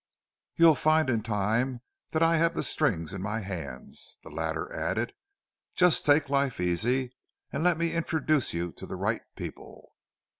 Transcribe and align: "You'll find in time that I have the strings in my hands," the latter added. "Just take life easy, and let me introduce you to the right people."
"You'll 0.55 0.73
find 0.73 1.11
in 1.11 1.21
time 1.21 1.81
that 2.09 2.23
I 2.23 2.37
have 2.37 2.55
the 2.55 2.63
strings 2.63 3.13
in 3.13 3.21
my 3.21 3.41
hands," 3.41 4.17
the 4.23 4.31
latter 4.31 4.73
added. 4.73 5.13
"Just 5.75 6.07
take 6.07 6.27
life 6.27 6.59
easy, 6.59 7.13
and 7.53 7.63
let 7.63 7.77
me 7.77 7.93
introduce 7.93 8.51
you 8.51 8.71
to 8.71 8.87
the 8.87 8.95
right 8.95 9.21
people." 9.35 9.93